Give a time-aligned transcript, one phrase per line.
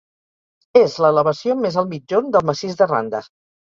[0.81, 3.27] És l'elevació més al migjorn del massís de Randa.